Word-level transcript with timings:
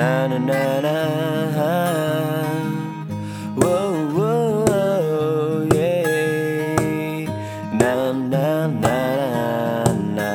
na 0.00 0.26
na 0.32 0.40
na 0.80 0.98
na 10.16 10.32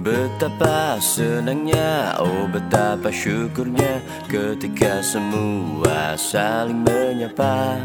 Betapa 0.00 0.96
senangnya, 1.02 2.16
oh 2.22 2.48
betapa 2.48 3.12
syukurnya 3.12 4.00
Ketika 4.30 5.04
semua 5.04 6.16
saling 6.16 6.80
menyapa. 6.80 7.76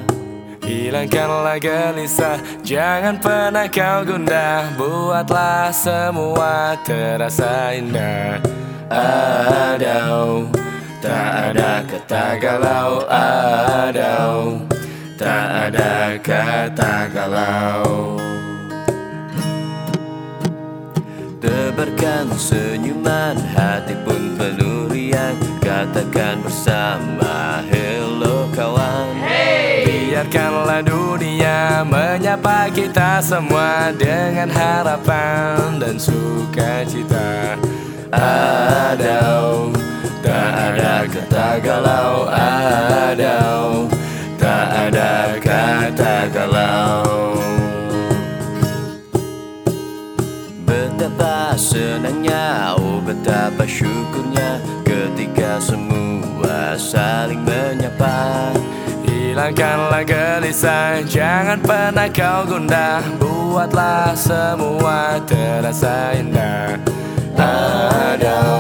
Hilangkanlah 0.62 1.58
gelisah, 1.58 2.40
jangan 2.62 3.18
pernah 3.18 3.66
kau 3.68 4.06
gundah. 4.06 4.78
Buatlah 4.78 5.74
semua 5.74 6.78
terasa 6.86 7.74
indah. 7.74 8.51
Adau, 8.92 10.52
tak 11.00 11.56
ada 11.56 11.80
kata 11.88 12.36
galau 12.44 13.08
Adau, 13.08 14.68
tak 15.16 15.72
ada 15.72 16.20
kata 16.20 17.08
galau 17.08 18.20
Tebarkan 21.40 22.36
senyuman, 22.36 23.40
hati 23.56 23.96
pun 24.04 24.36
penuh 24.36 24.92
riang. 24.92 25.40
Katakan 25.64 26.44
bersama, 26.44 27.64
hello 27.72 28.52
kawan. 28.52 29.08
Biarkanlah 29.88 30.84
dunia 30.84 31.88
menyapa 31.88 32.68
kita 32.76 33.24
semua 33.24 33.96
Dengan 33.96 34.52
harapan 34.52 35.80
dan 35.80 35.96
sukacita 35.96 37.56
Adau, 38.12 39.72
tak 40.20 40.52
ada 40.52 41.08
kata 41.08 41.64
galau 41.64 42.28
Adau, 42.28 43.88
tak 44.36 44.68
ada 44.68 45.40
kata 45.40 46.28
galau. 46.36 47.40
Betapa 50.68 51.56
senangnya, 51.56 52.76
oh 52.76 53.00
betapa 53.00 53.64
syukurnya 53.64 54.60
Ketika 54.84 55.64
semua 55.64 56.76
saling 56.76 57.48
menyapa. 57.48 58.52
Hilangkanlah 59.08 60.04
gelisah, 60.04 61.00
jangan 61.08 61.64
pernah 61.64 62.12
kau 62.12 62.44
gundah. 62.44 63.00
Buatlah 63.24 64.12
semua 64.20 65.16
terasa 65.24 66.12
indah 66.20 66.91
ada 67.42 68.51